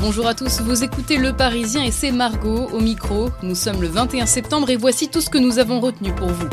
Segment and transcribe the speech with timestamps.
[0.00, 3.30] Bonjour à tous, vous écoutez Le Parisien et c'est Margot au micro.
[3.42, 6.48] Nous sommes le 21 septembre et voici tout ce que nous avons retenu pour vous.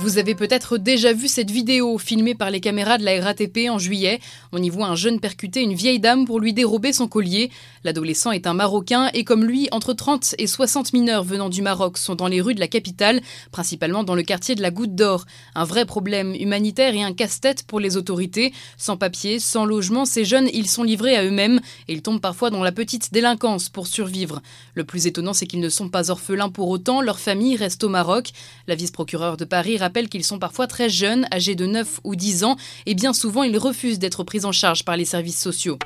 [0.00, 3.78] Vous avez peut-être déjà vu cette vidéo filmée par les caméras de la RATP en
[3.78, 4.20] juillet.
[4.52, 7.50] On y voit un jeune percuter une vieille dame pour lui dérober son collier.
[7.82, 11.98] L'adolescent est un Marocain et comme lui, entre 30 et 60 mineurs venant du Maroc
[11.98, 13.20] sont dans les rues de la capitale,
[13.50, 15.24] principalement dans le quartier de la Goutte d'Or.
[15.56, 18.52] Un vrai problème humanitaire et un casse-tête pour les autorités.
[18.76, 22.50] Sans papier, sans logement, ces jeunes, ils sont livrés à eux-mêmes et ils tombent parfois
[22.50, 24.42] dans la petite délinquance pour survivre.
[24.74, 27.88] Le plus étonnant, c'est qu'ils ne sont pas orphelins pour autant, leur famille reste au
[27.88, 28.30] Maroc.
[28.68, 32.44] La vice-procureure de Paris rappelle qu'ils sont parfois très jeunes, âgés de 9 ou 10
[32.44, 35.78] ans, et bien souvent ils refusent d'être pris en charge par les services sociaux.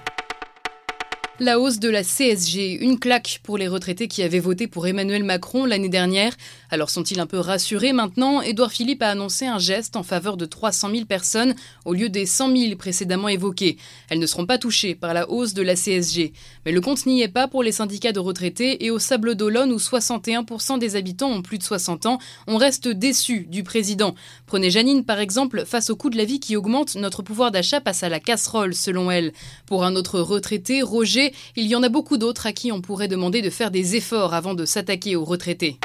[1.43, 5.25] La hausse de la CSG, une claque pour les retraités qui avaient voté pour Emmanuel
[5.25, 6.33] Macron l'année dernière.
[6.71, 8.43] Alors sont-ils un peu rassurés maintenant?
[8.43, 12.27] Édouard Philippe a annoncé un geste en faveur de 300 000 personnes au lieu des
[12.27, 13.77] 100 000 précédemment évoquées.
[14.09, 16.33] Elles ne seront pas touchées par la hausse de la CSG.
[16.65, 19.73] Mais le compte n'y est pas pour les syndicats de retraités et au Sable d'Olonne
[19.73, 24.15] où 61% des habitants ont plus de 60 ans, on reste déçus du président.
[24.47, 27.81] Prenez Janine par exemple, face au coût de la vie qui augmente, notre pouvoir d'achat
[27.81, 29.33] passe à la casserole selon elle.
[29.67, 33.09] Pour un autre retraité, Roger, il y en a beaucoup d'autres à qui on pourrait
[33.09, 35.79] demander de faire des efforts avant de s'attaquer aux retraités.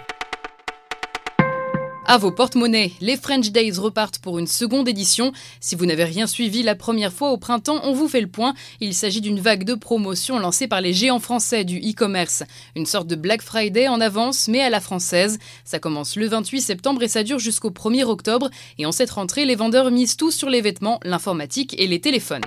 [2.10, 5.34] À vos porte-monnaies, les French Days repartent pour une seconde édition.
[5.60, 8.54] Si vous n'avez rien suivi la première fois au printemps, on vous fait le point.
[8.80, 12.44] Il s'agit d'une vague de promotion lancée par les géants français du e-commerce.
[12.78, 15.38] Une sorte de Black Friday en avance, mais à la française.
[15.66, 18.50] Ça commence le 28 septembre et ça dure jusqu'au 1er octobre.
[18.78, 22.46] Et en cette rentrée, les vendeurs misent tout sur les vêtements, l'informatique et les téléphones.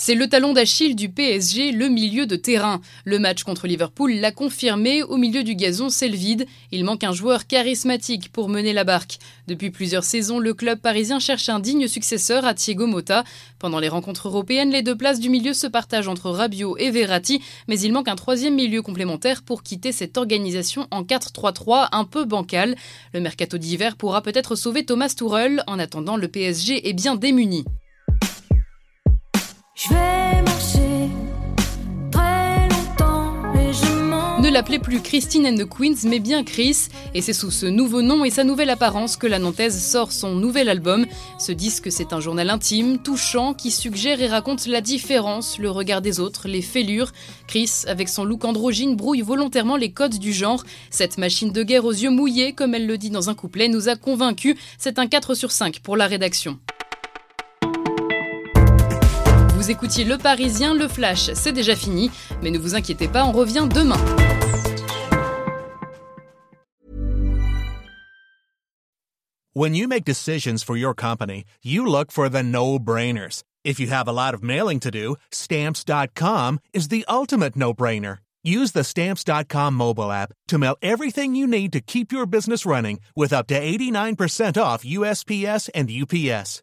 [0.00, 2.80] C'est le talon d'Achille du PSG, le milieu de terrain.
[3.04, 6.46] Le match contre Liverpool l'a confirmé, au milieu du gazon, c'est le vide.
[6.70, 9.18] Il manque un joueur charismatique pour mener la barque.
[9.48, 13.24] Depuis plusieurs saisons, le club parisien cherche un digne successeur à Thiago Motta.
[13.58, 17.42] Pendant les rencontres européennes, les deux places du milieu se partagent entre Rabiot et Verratti,
[17.66, 22.24] mais il manque un troisième milieu complémentaire pour quitter cette organisation en 4-3-3 un peu
[22.24, 22.76] bancale.
[23.14, 25.64] Le mercato d'hiver pourra peut-être sauver Thomas Tourelle.
[25.66, 27.64] En attendant, le PSG est bien démuni.
[29.80, 31.08] Je vais marcher
[32.10, 36.88] très longtemps et je Ne l'appelez plus Christine and the Queens, mais bien Chris.
[37.14, 40.34] Et c'est sous ce nouveau nom et sa nouvelle apparence que la Nantaise sort son
[40.34, 41.06] nouvel album.
[41.38, 46.02] Ce disque, c'est un journal intime, touchant, qui suggère et raconte la différence, le regard
[46.02, 47.12] des autres, les fêlures.
[47.46, 50.64] Chris, avec son look androgyne, brouille volontairement les codes du genre.
[50.90, 53.88] Cette machine de guerre aux yeux mouillés, comme elle le dit dans un couplet, nous
[53.88, 54.56] a convaincus.
[54.76, 56.58] C'est un 4 sur 5 pour la rédaction.
[59.68, 62.10] Vous écoutiez Le Parisien, Le Flash, c'est déjà fini,
[62.42, 63.98] mais ne vous inquiétez pas, on revient demain.
[69.52, 73.42] When you make decisions for your company, you look for the no-brainers.
[73.62, 78.20] If you have a lot of mailing to do, stamps.com is the ultimate no-brainer.
[78.42, 83.00] Use the stamps.com mobile app to mail everything you need to keep your business running
[83.14, 86.62] with up to 89% off USPS and UPS.